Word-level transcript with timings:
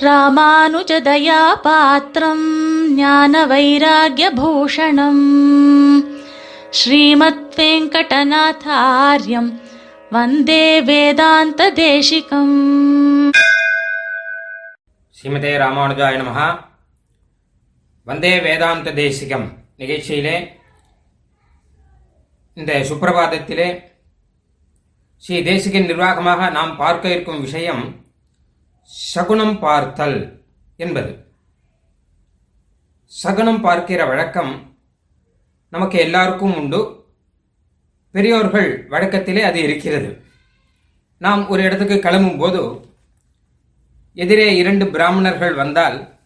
ராமானுஜதயாபாத்திரம் 0.00 1.62
பாத்திரம் 1.62 2.44
ஞான 2.94 3.46
வைராகியபூஷணம் 3.46 5.24
ஸ்ரீமத் 6.70 7.54
வெங்கடநாதாரியம் 7.56 9.50
வந்தே 10.10 10.80
வேதாந்த 10.80 11.70
தேசிகம் 11.72 12.56
ஸ்ரீமதே 15.16 15.58
ராமானுஜாய 15.58 16.16
நமஹா. 16.16 16.48
வந்தே 18.06 18.40
வேதாந்த 18.40 18.90
தேசிகம் 18.92 19.46
நிகழ்ச்சியிலே 19.78 20.36
இந்த 22.56 22.72
சுப்பிரபாதத்திலே 22.90 23.68
ஸ்ரீ 25.24 25.42
தேசிகன் 25.42 25.86
நிர்வாகமாக 25.86 26.50
நாம் 26.50 26.76
பார்க்க 26.76 27.08
இருக்கும் 27.08 27.40
விஷயம் 27.40 27.82
சகுனம் 28.90 29.58
பார்த்தல் 29.58 30.44
என்பது. 30.76 31.26
சகுனம் 33.04 33.60
பார்க்கிற 33.60 34.04
வழக்கம் 34.04 34.76
நமக்கு 35.68 35.98
எல்லாருக்கும் 35.98 36.56
உண்டு. 36.56 36.80
பெரியோர்கள் 38.10 38.86
வழக்கத்திலே 38.88 39.42
அது 39.42 39.62
இருக்கிறது. 39.62 40.24
நாம் 41.18 41.48
ஒரு 41.48 41.62
இடத்துக்கு 41.62 41.98
கிளம்பும் 41.98 42.38
போது 42.38 42.62
எதிரே 44.14 44.56
இரண்டு 44.56 44.86
பிராமணர்கள் 44.86 45.54
வந்தால் 45.54 46.18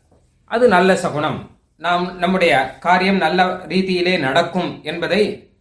அது 0.45 0.69
நல்ல 0.69 0.97
சகுனம். 0.97 1.59
நாம் 1.77 2.19
நம்முடைய 2.19 2.79
காரியம் 2.79 3.17
நல்ல 3.17 3.47
ரீதியிலே 3.47 4.19
நடக்கும் 4.19 4.81
என்பதை 4.85 5.53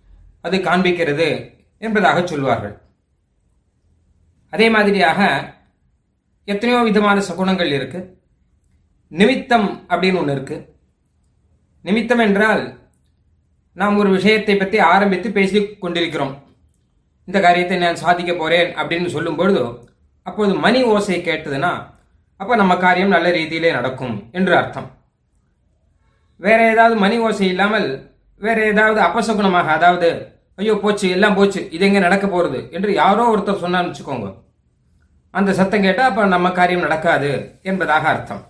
அது 0.41 0.57
காண்பிக்கிறது 0.57 1.57
என்பதாக 1.77 2.27
சொல்வார்கள். 2.27 2.81
அதே 4.49 4.69
மாதிரியாக 4.69 5.21
எத்தனையோ 6.47 6.79
விதமான 6.87 7.17
சகுனங்கள் 7.27 7.71
இருக்கு. 7.77 7.99
நிமித்தம் 9.11 9.67
அப்படின்னு 9.91 10.19
ஒன்று 10.21 10.35
இருக்கு. 10.35 10.57
நிமித்தம் 11.85 12.23
என்றால் 12.25 12.63
நாம் 13.81 13.99
ஒரு 14.01 14.09
விஷயத்தை 14.17 14.55
பற்றி 14.57 14.77
ஆரம்பித்து 14.93 15.29
பேசி 15.37 15.59
கொண்டிருக்கிறோம். 15.83 16.33
இந்த 17.27 17.37
காரியத்தை 17.45 17.77
நான் 17.83 18.01
சாதிக்க 18.03 18.31
போறேன் 18.41 18.69
அப்படின்னு 18.79 19.09
சொல்லும் 19.15 19.39
பொழுது 19.39 19.63
அப்போது 20.27 20.53
மணி 20.65 20.79
ஓசை 20.93 21.19
கேட்டதுன்னா 21.27 21.71
அப்போ 22.39 22.53
நம்ம 22.61 22.73
காரியம் 22.83 23.15
நல்ல 23.15 23.27
ரீதியிலே 23.37 23.71
நடக்கும் 23.77 24.15
என்று 24.37 24.53
அர்த்தம். 24.59 24.87
வேற 26.39 26.59
ஏதாவது 26.73 26.95
மணி 27.03 27.17
ஓசை 27.25 27.47
இல்லாமல் 27.53 27.87
வேற 28.41 28.59
ஏதாவது 28.71 28.99
அப்பசகுணமாக 29.07 29.69
அதாவது 29.77 30.09
ஐயோ 30.59 30.73
போச்சு 30.83 31.05
எல்லாம் 31.15 31.37
போச்சு 31.37 31.61
இது 31.75 31.85
எங்கே 31.87 32.01
நடக்க 32.05 32.25
போகிறது 32.27 32.59
என்று 32.77 32.89
யாரோ 33.03 33.25
ஒருத்தர் 33.33 33.63
சொன்னான்னு 33.63 33.91
வச்சுக்கோங்க. 33.91 34.27
அந்த 35.37 35.51
சத்தம் 35.59 35.85
கேட்டால் 35.85 36.09
அப்போ 36.09 36.23
நம்ம 36.33 36.47
காரியம் 36.57 36.83
நடக்காது 36.85 37.29
என்பதாக 37.69 38.07
அர்த்தம். 38.13 38.43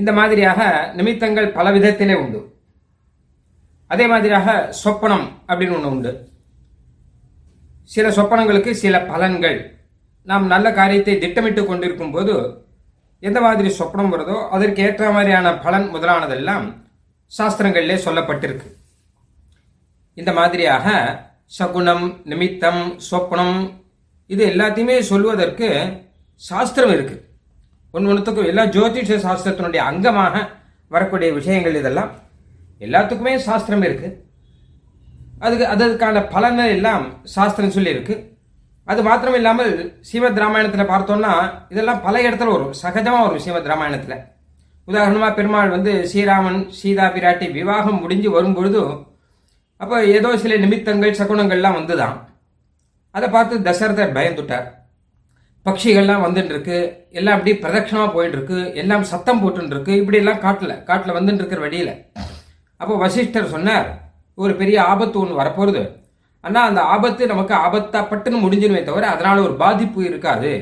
இந்த 0.00 0.10
மாதிரியாக 0.18 0.60
நிமித்தங்கள் 0.98 1.54
பல 1.56 1.66
விதத்திலே 1.76 2.14
உண்டு. 2.22 2.40
அதே 3.86 4.06
மாதிரியாக 4.12 4.48
சொப்பனம் 4.84 5.26
அப்படின்னு 5.48 5.76
ஒன்று 5.78 5.90
உண்டு. 5.94 6.12
சில 7.94 8.08
சொப்பனங்களுக்கு 8.16 8.72
சில 8.84 8.96
பலன்கள். 9.10 9.58
நாம் 10.30 10.46
நல்ல 10.46 10.66
காரியத்தை 10.78 11.14
திட்டமிட்டு 11.18 11.62
கொண்டிருக்கும் 11.66 12.14
போது 12.16 12.34
எந்த 13.28 13.38
மாதிரி 13.46 13.68
சொப்பனம் 13.78 14.12
வருதோ 14.14 14.36
அதற்கு 14.56 14.82
ஏற்ற 14.86 15.10
மாதிரியான 15.16 15.52
பலன் 15.64 15.86
முதலானதெல்லாம் 15.94 16.66
சாஸ்திரங்களிலே 17.38 17.96
சொல்லப்பட்டிருக்கு. 18.06 18.68
இந்த 20.20 20.32
மாதிரியாக 20.38 20.86
சகுனம் 21.58 22.06
நிமித்தம் 22.30 22.82
சொப்பனம் 23.10 23.58
இது 24.32 24.42
எல்லாத்தையுமே 24.46 24.96
சொல்வதற்கு 25.10 25.68
சாஸ்திரம் 26.34 26.92
இருக்கு. 26.96 27.16
ஒன்று 27.94 28.10
ஒன்றுத்துக்கும் 28.12 28.48
எல்லா 28.52 28.64
ஜோதிஷ 28.64 29.16
சாஸ்திரத்தினுடைய 29.26 29.82
அங்கமாக 29.90 30.34
வரக்கூடிய 30.88 31.32
விஷயங்கள் 31.32 31.78
இதெல்லாம் 31.80 32.10
எல்லாத்துக்குமே 32.86 33.34
சாஸ்திரம் 33.46 33.82
இருக்கு. 33.82 34.08
அதுக்கு 35.38 35.66
அதற்கான 35.74 36.22
பலனை 36.34 36.66
எல்லாம் 36.76 37.04
சாஸ்திரம் 37.36 37.74
சொல்லியிருக்கு. 37.76 38.16
அது 38.84 39.00
மாத்திரம் 39.02 39.34
இல்லாமல் 39.34 39.72
சீமத் 40.10 40.40
ராமாயணத்தில் 40.42 40.90
பார்த்தோம்னா 40.92 41.32
இதெல்லாம் 41.72 42.02
பல 42.06 42.22
இடத்துல 42.28 42.52
வரும். 42.54 42.74
சகஜமாக 42.82 43.24
வரும் 43.26 43.44
சீமத் 43.46 43.70
ராமாயணத்தில். 43.72 44.24
உதாரணமாக 44.84 45.32
பெருமாள் 45.34 45.74
வந்து 45.76 45.92
ஸ்ரீராமன் 46.10 46.60
சீதா 46.78 47.06
பிராட்டி 47.16 47.46
விவாகம் 47.58 48.00
முடிஞ்சு 48.02 48.30
வரும்பொழுது 48.30 48.82
அப்போ 49.76 49.96
ஏதோ 50.16 50.30
சில 50.36 50.54
நிமித்தங்கள் 50.56 51.18
சகுனங்கள்லாம் 51.18 51.78
வந்துதான். 51.78 52.16
அதை 53.14 53.26
பார்த்து 53.36 53.64
தசரதர் 53.68 54.16
பயந்துட்டார். 54.18 54.66
பட்சிகள்லாம் 55.66 56.24
வந்துட்டு 56.24 56.52
இருக்கு 56.54 56.78
எல்லாம் 57.18 57.36
அப்படி 57.36 57.52
பிரதட்சணமாக 57.62 58.10
போயிட்டு 58.16 58.36
இருக்கு 58.38 58.58
எல்லாம் 58.82 59.04
சத்தம் 59.12 59.40
போட்டுன்னு 59.42 59.74
இருக்கு 59.74 59.92
இப்படி 60.00 60.18
எல்லாம் 60.22 60.42
காட்டில் 60.44 60.74
காட்டில் 60.88 61.16
வந்துட்டு 61.18 61.40
இருக்கிற 61.42 61.60
வழியில். 61.64 61.92
அப்போ 62.80 62.94
வசிஷ்டர் 63.04 63.52
சொன்னார் 63.54 63.88
ஒரு 64.42 64.52
பெரிய 64.60 64.78
ஆபத்து 64.92 65.16
ஒன்று 65.22 65.40
வரப்போகுது. 65.40 65.82
ஆனால் 66.44 66.68
அந்த 66.70 66.80
ஆபத்து 66.94 67.22
நமக்கு 67.32 67.54
ஆபத்தா 67.66 68.00
பட்டுன்னு 68.10 68.42
முடிஞ்சிருமே 68.44 68.82
தவிர 68.88 69.06
அதனால 69.14 69.36
ஒரு 69.46 69.54
பாதிப்பு 69.62 70.00
இருக்காது. 70.10 70.52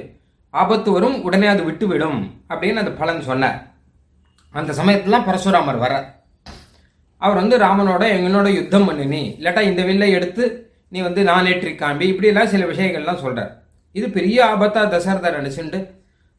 ஆபத்து 0.55 0.89
வரும் 0.97 1.17
உடனே 1.27 1.49
அது 1.55 1.63
விட்டுவிடும் 1.69 2.21
அப்படின்னு 2.51 2.83
அந்த 2.83 2.93
பலன் 3.01 3.27
சொன்னார். 3.31 3.59
அந்த 4.55 4.71
சமயத்துல 4.79 5.19
பரசுராமர் 5.27 5.83
வர 5.85 5.95
அவர் 7.23 7.41
வந்து 7.41 7.57
ராமனோட 7.65 8.05
எங்களோட 8.17 8.49
யுத்தம் 8.59 8.87
பண்ணினி. 8.89 9.23
இல்லாட்டா 9.39 9.63
இந்த 9.71 9.83
வில்லை 9.89 10.09
எடுத்து 10.19 10.45
நீ 10.93 10.99
வந்து 11.09 11.23
நானேற்றி 11.31 11.73
காண்பி. 11.83 12.07
இப்படி 12.13 12.29
எல்லாம் 12.33 12.53
சில 12.55 12.65
விஷயங்கள்லாம் 12.73 13.23
சொல்கிறார் 13.25 13.53
இது 13.99 14.07
பெரிய 14.17 14.39
ஆபத்தாக 14.53 14.87
தசரதர் 14.95 15.39
நினச்சிண்டு 15.41 15.79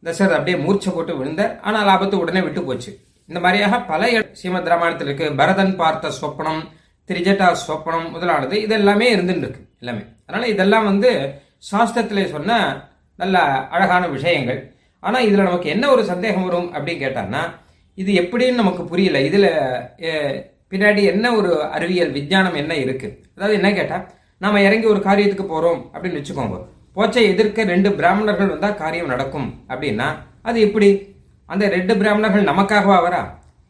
தசரதர் 0.04 0.38
அப்படியே 0.38 0.58
மூர்ச்சை 0.64 0.90
போட்டு 0.96 1.14
விழுந்தார். 1.20 1.54
ஆனால் 1.68 1.92
ஆபத்து 1.94 2.16
உடனே 2.24 2.42
விட்டு 2.48 2.62
போச்சு. 2.68 2.92
இந்த 3.30 3.40
மாதிரியாக 3.46 3.78
பல 3.92 4.10
சீமத் 4.42 4.70
ராமாயணத்தில் 4.72 5.10
இருக்கு. 5.10 5.28
பரதன் 5.40 5.74
பார்த்த 5.82 6.12
சொப்பனம் 6.22 6.62
திரிஜட்டா 7.10 7.48
சொப்பனம் 7.68 8.08
முதலானது 8.16 8.56
இதெல்லாமே 8.66 9.08
இருந்துருக்கு 9.16 9.16
இருந்துட்டு 9.16 9.46
இருக்கு 9.48 9.64
எல்லாமே. 9.82 10.04
அதனால 10.26 10.48
இதெல்லாம் 10.54 10.88
வந்து 10.92 11.12
சாஸ்திரத்தில் 11.72 12.32
சொன்ன 12.36 12.58
நல்ல 13.22 13.38
அழகான 13.76 14.04
விஷயங்கள். 14.16 14.60
ஆனால் 15.04 15.26
இதில் 15.28 15.48
நமக்கு 15.50 15.70
என்ன 15.76 15.86
ஒரு 15.96 16.04
சந்தேகம் 16.12 16.46
வரும் 16.48 16.70
அப்படின்னு 16.76 17.04
கேட்டான்னா 17.06 17.42
இது 17.98 18.12
எப்படின்னு 18.22 18.62
நமக்கு 18.62 18.84
புரியல. 18.92 19.20
இதில் 19.30 19.50
பின்னாடி 20.72 21.02
என்ன 21.14 21.26
ஒரு 21.40 21.52
அறிவியல் 21.76 22.16
விஞ்ஞானம் 22.18 22.58
என்ன 22.62 22.74
இருக்கு? 22.84 23.10
அதாவது 23.36 23.58
என்ன 23.60 23.70
கேட்டால் 23.80 24.06
நாம 24.42 24.62
இறங்கி 24.68 24.88
ஒரு 24.94 25.02
காரியத்துக்கு 25.08 25.46
போறோம் 25.52 25.80
அப்படின்னு 25.94 26.20
வச்சுக்கோங்க. 26.20 26.58
போச்சை 26.96 27.24
எதிர்க்க 27.32 27.64
ரெண்டு 27.74 27.90
பிராமணர்கள் 27.98 28.52
வந்தா 28.54 28.70
காரியம் 28.84 29.12
நடக்கும். 29.14 29.48
அப்படின்னா 29.72 30.08
அது 30.48 30.58
எப்படி? 30.68 30.90
அந்த 31.54 31.66
ரெண்டு 31.76 31.94
பிராமணர்கள் 32.00 32.50
நமக்காகவா 32.52 32.98
வரா 33.06 33.22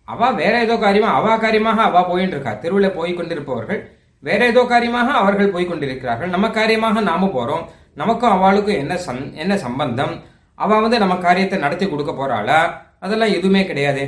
அவா 0.08 0.28
வேற 0.42 0.54
ஏதோ 0.66 0.76
காரியமா 0.84 1.10
அவா 1.20 1.34
காரியமாக 1.44 1.80
அவா 1.90 2.02
போயிட்டு 2.10 2.36
இருக்கா 2.36 2.54
தெருவில் 2.64 2.96
போய் 2.98 3.18
கொண்டிருப்பவர்கள் 3.18 3.82
வேற 4.28 4.42
ஏதோ 4.52 4.62
காரியமாக 4.72 5.10
அவர்கள் 5.22 5.52
போய் 5.56 5.68
கொண்டிருக்கிறார்கள். 5.72 6.32
நம்ம 6.36 6.46
காரியமாக 6.58 7.02
நாம 7.10 7.28
போறோம். 7.36 7.66
நமக்கும் 8.02 8.36
அவளுக்கும் 8.36 8.80
என்ன 8.84 8.94
சம் 9.06 9.20
என்ன 9.44 9.54
சம்பந்தம்? 9.66 10.14
அவ 10.64 10.80
வந்து 10.86 10.98
நம்ம 11.04 11.16
காரியத்தை 11.26 11.58
நடத்தி 11.66 11.86
கொடுக்க 11.88 12.12
போறாளா? 12.14 12.60
அதெல்லாம் 13.06 13.36
எதுவுமே 13.38 13.62
கிடையாது. 13.70 14.04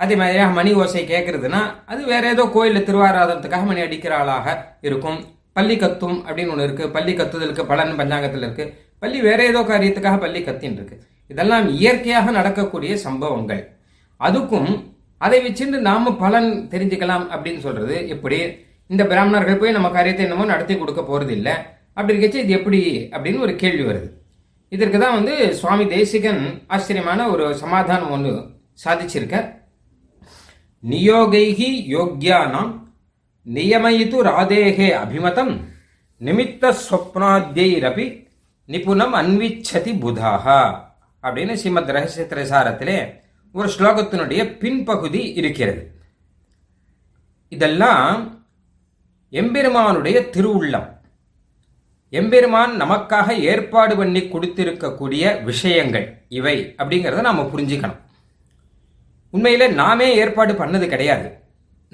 அதே 0.00 0.14
மாதிரியாக 0.20 0.56
மணி 0.58 0.70
ஓசை 0.82 1.02
கேட்கறதுன்னா 1.12 1.60
அது 1.92 2.00
வேற 2.12 2.24
ஏதோ 2.34 2.44
கோயிலில் 2.54 2.86
திருவாராதனத்துக்காக 2.88 3.66
மணி 3.70 3.82
அடிக்கிற 3.86 4.14
ஆளாக 4.20 4.46
இருக்கும். 4.88 5.18
பள்ளி 5.60 5.76
கத்தும் 5.84 6.18
அப்படின்னு 6.26 6.52
ஒன்று 6.54 6.68
இருக்கு. 6.68 6.84
பள்ளி 6.96 7.14
கத்துதலுக்கு 7.16 7.64
பலன் 7.72 7.98
பஞ்சாங்கத்தில் 8.00 8.46
இருக்கு. 8.46 8.64
பள்ளி 9.02 9.18
வேற 9.26 9.40
ஏதோ 9.50 9.60
காரியத்துக்காக 9.72 10.18
பள்ளி 10.24 10.40
கத்தின்னு 10.46 10.78
இருக்கு. 10.80 10.96
இதெல்லாம் 11.30 11.66
இயற்கையாக 11.78 12.30
நடக்கக்கூடிய 12.36 12.92
சம்பவங்கள். 13.04 13.62
அதுக்கும் 14.20 14.70
அதை 15.26 15.38
வச்சுட்டு 15.44 15.78
நாம 15.86 16.12
பலன் 16.22 16.48
தெரிஞ்சுக்கலாம் 16.72 17.24
அப்படின்னு 17.34 17.60
சொல்றது 17.64 17.96
எப்படி? 18.14 18.38
இந்த 18.90 19.02
பிராமணர்கள் 19.10 19.58
போய் 19.60 19.74
நம்ம 19.76 19.88
காரியத்தை 19.96 20.24
என்னமோ 20.26 20.44
நடத்தி 20.44 20.74
கொடுக்க 20.78 21.02
போறது 21.02 21.32
இல்லை 21.38 21.54
அப்படி 21.96 22.14
இருக்கச்சு 22.14 22.42
இது 22.44 22.52
எப்படி 22.58 22.80
அப்படின்னு 23.14 23.44
ஒரு 23.46 23.54
கேள்வி 23.62 23.84
வருது. 23.88 24.08
இதற்கு 24.68 24.98
தான் 24.98 25.16
வந்து 25.18 25.34
சுவாமி 25.60 25.84
தேசிகன் 25.94 26.42
ஆச்சரியமான 26.74 27.28
ஒரு 27.28 27.46
சமாதானம் 27.62 28.12
ஒன்று 28.16 28.32
சாதிச்சிருக்க. 28.84 29.36
நியோகைகி 30.82 31.70
யோக்யானாம் 31.96 32.72
நியமயித்து 33.46 34.22
ராதேகே 34.22 34.88
அபிமதம் 34.94 35.60
நிமித்த 36.20 36.74
ஸ்வப்னாத்யைரபி 36.90 38.28
நிபுணம் 38.64 39.14
அன்விச்சதி 39.14 39.92
புதாக 40.00 40.74
அப்படின்னு 41.22 41.52
ஸ்ரீமத் 41.52 41.88
ரகசிய 41.88 42.26
திரைசாரத்திலே 42.28 43.20
ஒரு 43.52 43.68
ஸ்லோகத்தினுடைய 43.78 44.42
பின்பகுதி 44.58 45.32
இருக்கிறது. 45.36 46.00
இதெல்லாம் 47.48 48.44
எம்பெருமானுடைய 49.30 50.20
திருவுள்ளம். 50.20 50.98
எம்பெருமான் 52.08 52.82
நமக்காக 52.82 53.30
ஏற்பாடு 53.30 53.96
பண்ணி 53.96 54.20
கொடுத்திருக்கக்கூடிய 54.20 55.42
விஷயங்கள் 55.42 56.22
இவை 56.28 56.74
அப்படிங்கிறத 56.78 57.20
நாம் 57.20 57.58
புரிஞ்சுக்கணும். 57.58 57.96
உண்மையில் 59.30 59.74
நாமே 59.74 60.14
ஏற்பாடு 60.14 60.52
பண்ணது 60.52 60.86
கிடையாது. 60.86 61.38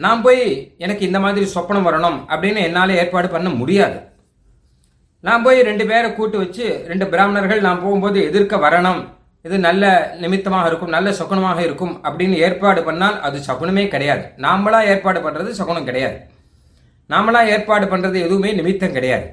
நான் 0.05 0.23
போய் 0.25 0.43
எனக்கு 0.85 1.03
இந்த 1.09 1.19
மாதிரி 1.25 1.47
சொப்பனம் 1.55 1.87
வரணும் 1.89 2.19
அப்படின்னு 2.33 2.61
என்னால் 2.69 2.99
ஏற்பாடு 3.01 3.29
பண்ண 3.35 3.49
முடியாது. 3.61 3.99
நான் 5.27 5.45
போய் 5.45 5.67
ரெண்டு 5.69 5.85
பேரை 5.91 6.09
கூட்டு 6.17 6.37
வச்சு 6.43 6.67
ரெண்டு 6.91 7.07
பிராமணர்கள் 7.13 7.67
நான் 7.67 7.83
போகும்போது 7.85 8.19
எதிர்க்க 8.29 8.57
வரணும். 8.65 9.01
இது 9.47 9.57
நல்ல 9.67 9.85
நிமித்தமாக 10.23 10.69
இருக்கும் 10.71 10.95
நல்ல 10.97 11.09
சகுனமாக 11.19 11.59
இருக்கும் 11.67 11.95
அப்படின்னு 12.07 12.37
ஏற்பாடு 12.47 12.81
பண்ணால் 12.89 13.17
அது 13.27 13.39
சகுனமே 13.49 13.85
கிடையாது. 13.95 14.25
நாமளா 14.45 14.81
ஏற்பாடு 14.93 15.21
பண்றது 15.27 15.51
சகுனம் 15.61 15.89
கிடையாது. 15.89 16.17
நாமளா 17.11 17.41
ஏற்பாடு 17.55 17.87
பண்றது 17.93 18.17
எதுவுமே 18.27 18.53
நிமித்தம் 18.61 18.97
கிடையாது. 18.97 19.27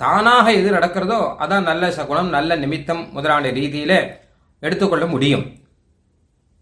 தானாக 0.00 0.46
எது 0.60 0.68
நடக்கிறதோ 0.76 1.20
அதான் 1.42 1.68
நல்ல 1.70 1.84
சகுனம் 1.98 2.30
நல்ல 2.36 2.56
நிமித்தம் 2.64 3.02
முதலான 3.16 3.50
ரீதியில 3.58 3.94
எடுத்துக்கொள்ள 4.62 5.06
முடியும். 5.14 5.44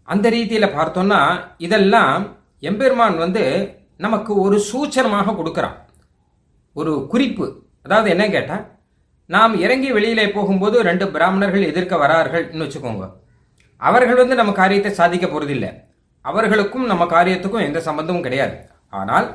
அந்த 0.07 0.25
ரீதியில 0.35 0.65
பார்த்தோம்னா 0.77 1.19
இதெல்லாம் 1.65 2.23
எம்பெருமான் 2.69 3.17
வந்து 3.23 3.43
நமக்கு 4.05 4.31
ஒரு 4.45 4.57
சூச்சனமாக 4.69 5.33
கொடுக்குறான். 5.39 5.77
ஒரு 6.75 6.93
குறிப்பு. 7.11 7.45
அதாவது 7.85 8.07
என்ன 8.13 8.25
கேட்டால் 8.35 8.63
நாம் 9.29 9.53
இறங்கி 9.65 9.89
வெளியிலே 9.97 10.25
போகும்போது 10.35 10.77
ரெண்டு 10.89 11.05
பிராமணர்கள் 11.15 11.69
எதிர்க்க 11.71 11.95
வரார்கள்னு 12.03 12.65
வச்சுக்கோங்க. 12.65 13.05
அவர்கள் 13.81 14.19
வந்து 14.21 14.35
நம்ம 14.39 14.51
காரியத்தை 14.61 14.91
சாதிக்க 14.99 15.27
போறதில்லை. 15.27 15.71
அவர்களுக்கும் 16.25 16.85
நம்ம 16.91 17.03
காரியத்துக்கும் 17.15 17.65
எந்த 17.67 17.79
சம்பந்தமும் 17.87 18.25
கிடையாது. 18.25 18.55
ஆனால் 18.99 19.27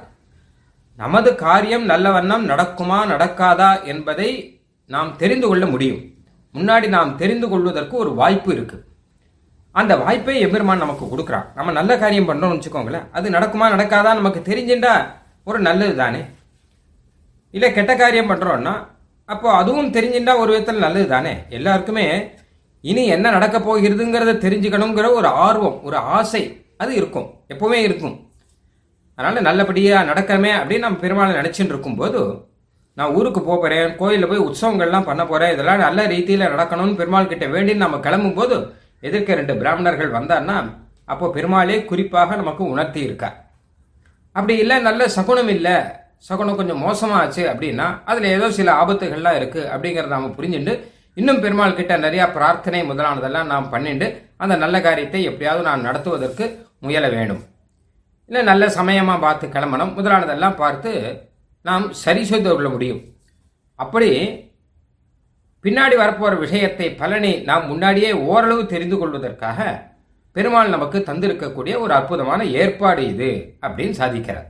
நமது 0.99 1.31
காரியம் 1.47 1.85
நல்ல 1.93 2.07
வண்ணம் 2.17 2.45
நடக்குமா 2.53 2.99
நடக்காதா 3.13 3.71
என்பதை 3.93 4.31
நாம் 4.91 5.11
தெரிந்து 5.17 5.47
கொள்ள 5.49 5.65
முடியும். 5.73 6.01
முன்னாடி 6.55 6.87
நாம் 6.97 7.17
தெரிந்து 7.17 7.47
கொள்வதற்கு 7.49 7.95
ஒரு 8.05 8.11
வாய்ப்பு 8.21 8.51
இருக்குது 8.55 8.85
அந்த 9.81 9.93
வாய்ப்பை 10.03 10.35
எம்பெருமான் 10.45 10.85
நமக்கு 10.85 11.05
கொடுக்குறான். 11.07 11.47
நம்ம 11.59 11.73
நல்ல 11.79 11.93
காரியம் 12.03 12.29
பண்ணுறோம்னு 12.29 12.57
வச்சுக்கோங்களேன். 12.57 13.07
அது 13.17 13.37
நடக்குமா 13.37 13.67
நடக்காதா 13.75 14.11
நமக்கு 14.21 14.41
தெரிஞ்சுண்டா 14.51 14.93
ஒரு 15.49 15.59
நல்லது 15.69 15.95
தானே. 16.03 16.21
இல்லை 17.55 17.69
கெட்ட 17.77 17.93
காரியம் 17.97 18.31
பண்ணுறோன்னா 18.31 18.75
அப்போ 19.29 19.49
அதுவும் 19.61 19.93
தெரிஞ்சுட்டா 19.97 20.33
ஒரு 20.43 20.51
விதத்தில் 20.53 20.85
நல்லது 20.87 21.07
தானே. 21.15 21.33
எல்லாருக்குமே 21.57 22.07
இனி 22.85 23.03
என்ன 23.15 23.31
நடக்க 23.37 23.57
போகிறதுங்கிறத 23.59 24.33
தெரிஞ்சுக்கணுங்கிற 24.45 25.07
ஒரு 25.19 25.29
ஆர்வம் 25.47 25.79
ஒரு 25.89 25.97
ஆசை 26.17 26.43
அது 26.83 26.93
இருக்கும். 27.01 27.29
எப்பவுமே 27.53 27.79
இருக்கும். 27.89 28.17
அதனால 29.19 29.41
நல்லபடியாக 29.49 30.09
நடக்கமே 30.11 30.51
அப்படின்னு 30.59 30.87
நம்ம 30.87 31.01
பெருமாளை 31.05 31.33
நினச்சிட்டு 31.39 31.73
இருக்கும்போது 31.75 32.21
நான் 32.99 33.15
ஊருக்கு 33.19 33.41
போக 33.49 33.69
கோயிலில் 34.01 34.29
போய் 34.31 34.45
உற்சவங்கள்லாம் 34.47 35.09
பண்ண 35.09 35.23
போகிறேன் 35.27 35.53
இதெல்லாம் 35.55 35.83
நல்ல 35.87 36.01
ரீதியில் 36.13 36.53
நடக்கணும்னு 36.55 36.99
பெருமாள் 37.01 37.33
கிட்ட 37.33 37.47
வேண்டி 37.55 37.75
நம்ம 37.83 37.99
கிளம்பும் 38.07 38.39
போது 38.39 38.57
எதிர்க்க 39.03 39.41
ரெண்டு 39.41 39.55
பிராமணர்கள் 39.61 40.17
வந்தான்னா 40.19 40.57
அப்போ 41.13 41.27
பெருமாளே 41.37 41.77
குறிப்பாக 41.91 42.37
நமக்கு 42.41 42.63
உணர்த்தி 42.73 43.01
இருக்கார். 43.07 43.37
அப்படி 44.37 44.55
இல்லை 44.63 44.77
நல்ல 44.89 45.03
சகுனம் 45.17 45.51
இல்லை 45.57 45.77
சகுனம் 46.29 46.59
கொஞ்சம் 46.61 46.83
மோசமாச்சு 46.85 47.43
அப்படின்னா 47.53 47.87
அதில் 48.11 48.33
ஏதோ 48.37 48.47
சில 48.59 48.69
ஆபத்துகள்லாம் 48.83 49.37
இருக்கு 49.41 49.61
அப்படிங்கிறத 49.75 50.13
நாம 50.15 50.33
புரிஞ்சுட்டு 50.39 50.75
இன்னும் 51.21 51.41
பெருமாள் 51.45 51.77
கிட்ட 51.79 51.95
நிறையா 52.05 52.25
பிரார்த்தனை 52.35 52.81
முதலானதெல்லாம் 52.91 53.51
நாம் 53.53 53.71
பண்ணிட்டு 53.75 54.09
அந்த 54.43 54.55
நல்ல 54.63 54.77
காரியத்தை 54.87 55.21
எப்படியாவது 55.31 55.63
நான் 55.69 55.87
நடத்துவதற்கு 55.89 56.45
முயல 56.87 57.07
வேண்டும். 57.15 57.41
இல்லை 58.31 58.43
நல்ல 58.51 58.65
சமயமாக 58.79 59.25
பார்த்து 59.25 59.47
கிளம்பணும் 59.55 59.95
முதலானதெல்லாம் 59.99 60.59
பார்த்து 60.63 60.91
நாம் 61.65 61.87
சரி 62.03 62.23
செய்து 62.31 62.49
கொள்ள 62.49 62.69
முடியும். 62.75 63.01
அப்படி 63.79 64.11
பின்னாடி 65.65 65.95
வரப்போகிற 66.01 66.35
விஷயத்தை 66.45 66.89
பலனை 67.01 67.31
நாம் 67.49 67.65
முன்னாடியே 67.71 68.11
ஓரளவு 68.31 68.63
தெரிந்து 68.73 68.97
கொள்வதற்காக 68.99 69.59
பெருமாள் 70.37 70.75
நமக்கு 70.75 70.99
தந்திருக்கக்கூடிய 71.09 71.75
ஒரு 71.85 71.93
அற்புதமான 71.97 72.41
ஏற்பாடு 72.61 73.03
இது 73.13 73.31
அப்படின்னு 73.67 73.95
சாதிக்கிறார். 74.01 74.49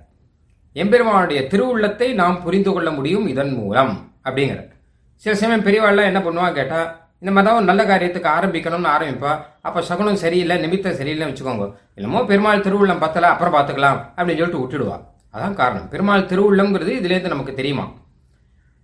எம்பெருமானுடைய 0.76 1.40
திருவுள்ளத்தை 1.52 2.08
நாம் 2.20 2.42
புரிந்து 2.42 2.70
கொள்ள 2.72 2.88
முடியும் 2.96 3.26
இதன் 3.32 3.52
மூலம் 3.60 3.92
அப்படிங்கிற 4.26 4.58
சில 5.22 5.34
சமயம் 5.42 5.64
பெரியவாள்லாம் 5.66 6.10
என்ன 6.10 6.20
பண்ணுவான் 6.26 6.56
கேட்டால் 6.58 6.88
இந்த 7.22 7.30
மாதிரி 7.32 7.46
தான் 7.48 7.58
ஒரு 7.60 7.68
நல்ல 7.70 7.82
காரியத்துக்கு 7.90 8.28
ஆரம்பிக்கணும்னு 8.34 8.90
ஆரம்பிப்பா 8.96 9.32
அப்போ 9.66 9.80
சகுனம் 9.88 10.20
சரியில்லை 10.24 10.56
நிமித்தம் 10.64 10.98
சரியில்லைன்னு 11.00 11.32
வச்சுக்கோங்க. 11.32 11.66
இல்லமோ 11.98 12.20
பெருமாள் 12.32 12.64
திருவுள்ளம் 12.66 13.02
பத்தல 13.04 13.30
அப்புறம் 13.32 13.54
பார்த்துக்கலாம் 13.56 13.98
அப்படின்னு 14.16 14.40
சொல்லிட்டு 14.42 14.62
விட்டுடுவா. 14.62 14.98
அதான் 15.34 15.58
காரணம். 15.62 15.88
பெருமாள் 15.94 16.28
திருவுள்ளம்ங்கிறது 16.32 16.92
இதுலேருந்து 17.00 17.34
நமக்கு 17.34 17.54
தெரியுமா? 17.60 17.86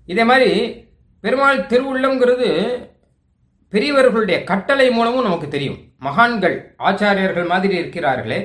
இதே 0.09 0.25
மாதிரி 0.31 0.51
பெருமாள் 1.25 1.61
திருவுள்ளம்ங்கிறது 1.71 2.49
பெரியவர்களுடைய 3.73 4.39
கட்டளை 4.51 4.87
மூலமும் 4.97 5.27
நமக்கு 5.27 5.49
தெரியும். 5.55 5.79
மகான்கள் 6.07 6.57
ஆச்சாரியர்கள் 6.89 7.51
மாதிரி 7.53 7.75
இருக்கிறார்களே. 7.83 8.41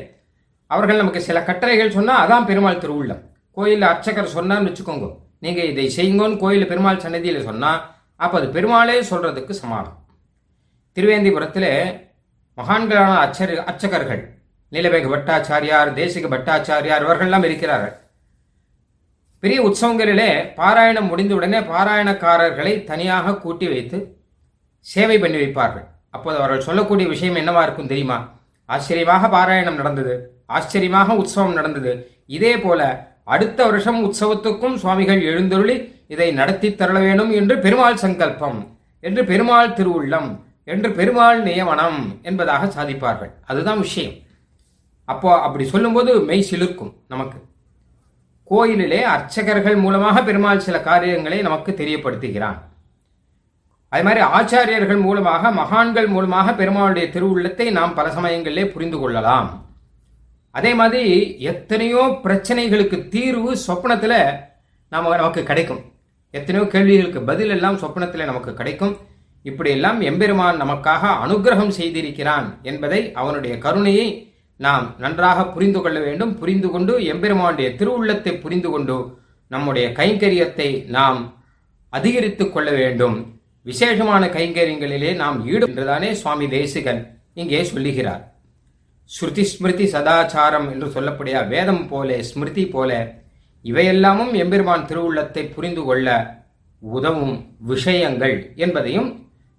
அவர்கள் 0.72 1.02
நமக்கு 1.02 1.22
சில 1.28 1.38
கட்டளைகள் 1.50 1.96
சொன்னால் 1.98 2.22
அதான் 2.24 2.48
பெருமாள் 2.50 2.82
திருவுள்ளம். 2.84 3.22
கோயிலில் 3.58 3.90
அர்ச்சகர் 3.92 4.34
சொன்னான்னு 4.36 4.70
வச்சுக்கோங்க. 4.70 5.08
நீங்கள் 5.46 5.70
இதை 5.72 5.86
செய்யுங்கன்னு 5.98 6.42
கோயில் 6.44 6.70
பெருமாள் 6.72 7.04
சன்னதியில் 7.06 7.48
சொன்னால் 7.50 7.82
அப்போ 8.24 8.36
அது 8.40 8.48
பெருமாளே 8.56 8.98
சொல்கிறதுக்கு 9.12 9.54
சமானம் 9.62 9.98
திருவேந்திபுரத்தில் 10.98 11.72
மகான்களான 12.58 13.12
அச்சர் 13.26 13.54
அர்ச்சகர்கள் 13.70 14.24
நீலவேக 14.72 15.08
பட்டாச்சாரியார் 15.14 15.92
தேசிக 16.00 16.28
பட்டாச்சாரியார் 16.36 17.06
இவர்கள்லாம் 17.06 17.48
இருக்கிறார்கள். 17.50 17.96
பெரிய 19.40 19.60
உற்சவங்களிலே 19.68 20.30
பாராயணம் 20.56 21.10
முடிந்தவுடனே 21.12 21.60
பாராயணக்காரர்களை 21.74 22.84
தனியாக 22.84 23.38
கூட்டி 23.38 23.68
வைத்து 23.68 24.18
சேவை 24.80 25.20
பண்ணி 25.20 25.38
வைப்பார்கள். 25.38 25.86
அப்போது 26.10 26.38
அவர்கள் 26.38 26.62
சொல்லக்கூடிய 26.62 27.08
விஷயம் 27.08 27.36
என்னவா 27.36 27.62
இருக்கும் 27.62 27.88
தெரியுமா? 27.88 28.18
ஆச்சரியமாக 28.66 29.28
பாராயணம் 29.28 29.80
நடந்தது. 29.82 30.16
ஆச்சரியமாக 30.46 31.16
உற்சவம் 31.16 31.54
நடந்தது. 31.54 31.92
இதே 32.26 32.58
போல 32.58 33.08
அடுத்த 33.24 33.66
வருஷம் 33.66 34.00
உற்சவத்துக்கும் 34.06 34.76
சுவாமிகள் 34.76 35.22
எழுந்தருளி 35.22 35.76
இதை 36.08 36.32
நடத்தி 36.32 36.70
தரல 36.70 37.00
வேண்டும் 37.00 37.32
என்று 37.32 37.58
பெருமாள் 37.60 37.96
சங்கல்பம் 37.96 38.60
என்று 39.00 39.26
பெருமாள் 39.26 39.74
திருவுள்ளம் 39.74 40.30
என்று 40.64 40.92
பெருமாள் 40.92 41.44
நியமனம் 41.44 42.20
என்பதாக 42.22 42.66
சாதிப்பார்கள். 42.66 43.32
அதுதான் 43.46 43.80
விஷயம். 43.80 44.16
அப்போ 45.06 45.30
அப்படி 45.42 45.66
சொல்லும்போது 45.66 46.22
மெய் 46.22 46.48
சிலிர்க்கும் 46.52 46.94
நமக்கு. 47.08 47.38
கோயிலிலே 48.52 49.02
அர்ச்சகர்கள் 49.16 49.78
மூலமாக 49.84 50.24
பெருமாள் 50.28 50.66
சில 50.68 50.78
காரியங்களை 50.90 51.40
நமக்கு 51.48 51.72
தெரியப்படுத்துகிறான். 51.72 52.58
அது 53.94 54.04
மாதிரி 54.08 54.22
ஆச்சாரியர்கள் 54.38 55.02
மூலமாக 55.06 55.52
மகான்கள் 55.52 56.08
மூலமாக 56.14 56.52
பெருமாளுடைய 56.60 57.06
திருவுள்ளத்தை 57.16 57.68
நாம் 57.78 57.96
பல 58.00 58.08
சமயங்களிலே 58.18 58.66
புரிந்து 58.74 58.98
கொள்ளலாம். 59.00 59.50
அதே 60.56 60.72
மாதிரி 60.80 61.04
எத்தனையோ 61.52 62.04
பிரச்சனைகளுக்கு 62.24 62.98
தீர்வு 63.16 63.52
சொப்னத்தில் 63.68 64.20
நாம் 64.92 65.10
நமக்கு 65.22 65.44
கிடைக்கும். 65.44 65.82
எத்தனையோ 66.34 66.66
கேள்விகளுக்கு 66.74 67.22
பதில் 67.30 67.54
எல்லாம் 67.56 67.80
சொப்னத்தில் 67.84 68.30
நமக்கு 68.30 68.54
கிடைக்கும். 68.54 68.96
இப்படியெல்லாம் 69.46 70.00
எம்பெருமான் 70.10 70.62
நமக்காக 70.62 71.12
அனுகிரகம் 71.26 71.76
செய்திருக்கிறான் 71.80 72.48
என்பதை 72.70 73.02
அவனுடைய 73.22 73.54
கருணையை 73.66 74.08
நாம் 74.60 74.96
நன்றாக 74.98 75.48
புரிந்து 75.48 75.82
கொள்ள 75.82 76.00
வேண்டும் 76.00 76.38
புரிந்து 76.38 76.70
கொண்டு 76.70 76.94
எம்பெருமானுடைய 77.14 77.70
திருவுள்ளத்தை 77.80 78.42
புரிந்து 78.42 78.70
கொண்டு 78.70 78.98
நம்முடைய 79.48 79.90
கைங்கரியத்தை 79.90 80.88
நாம் 80.88 81.20
அதிகரித்துக் 81.90 82.54
கொள்ள 82.54 82.72
வேண்டும். 82.72 83.16
விசேஷமான 83.66 84.26
கைங்கரியங்களிலே 84.28 85.16
நாம் 85.16 85.38
ஈடு 85.46 85.68
என்றுதானே 85.68 86.14
சுவாமி 86.14 86.48
தேசிகன் 86.48 87.22
இங்கே 87.34 87.64
சொல்லுகிறார். 87.64 88.24
ஸ்ருதி 89.10 89.42
ஸ்மிருதி 89.42 89.86
சதாச்சாரம் 89.92 90.68
என்று 90.72 90.90
சொல்லக்கூடிய 90.90 91.42
வேதம் 91.42 91.88
போல 91.88 92.24
ஸ்மிருதி 92.24 92.66
போல 92.66 92.92
இவையெல்லாமும் 93.66 94.34
எம்பெருமான் 94.34 94.86
திருவுள்ளத்தை 94.86 95.44
புரிந்து 95.54 95.84
கொள்ள 95.84 96.08
உதவும் 96.82 97.36
விஷயங்கள் 97.72 98.54
என்பதையும் 98.56 99.10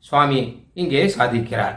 சுவாமி 0.04 0.40
இங்கே 0.74 1.02
சாதிக்கிறார். 1.18 1.76